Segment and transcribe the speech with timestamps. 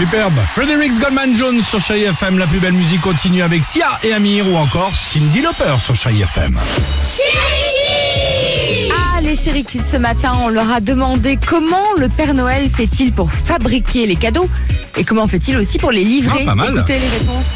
[0.00, 0.40] Superbe.
[0.48, 2.38] Fredericks Goldman Jones sur Chai FM.
[2.38, 6.18] La plus belle musique continue avec Sia et Amir ou encore Cindy Lauper sur Chai
[6.22, 6.58] FM.
[8.90, 13.12] Ah, les chéri kids, ce matin, on leur a demandé comment le Père Noël fait-il
[13.12, 14.48] pour fabriquer les cadeaux
[15.00, 16.40] et comment fait-il aussi pour les livrer.
[16.42, 16.74] Ah, pas mal.
[16.76, 17.46] Écoutez les réponses.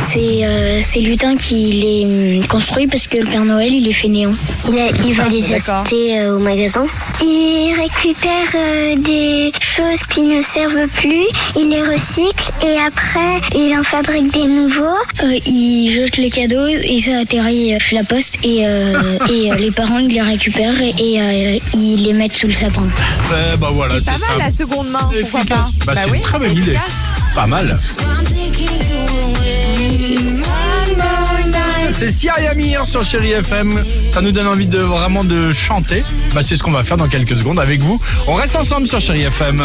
[0.00, 3.92] C'est euh, c'est Lutin qui les hum, construit parce que le Père Noël il est
[3.92, 4.32] fainéant.
[4.68, 4.74] Il,
[5.06, 5.82] il va les D'accord.
[5.84, 6.84] acheter euh, au magasin.
[7.20, 13.76] Il récupère euh, des choses qui ne servent plus, il les recycle et après il
[13.78, 14.82] en fabrique des nouveaux.
[15.24, 19.56] Euh, il jette les cadeaux et ça atterrit chez la poste et, euh, et euh,
[19.56, 22.84] les parents ils les récupèrent et, et, euh, ils les mettent sous le sapin.
[23.30, 24.38] Eh bah voilà, C'est pas mal ça.
[24.38, 25.46] la seconde main, pourquoi Efficace.
[25.86, 26.61] pas Bah, c'est oui, très c'est bonne
[27.34, 27.78] Pas mal.
[31.90, 33.82] C'est Sia et Amir sur Chéri FM.
[34.12, 36.04] Ça nous donne envie de vraiment de chanter.
[36.34, 38.00] Bah, c'est ce qu'on va faire dans quelques secondes avec vous.
[38.26, 39.62] On reste ensemble sur Chéri FM.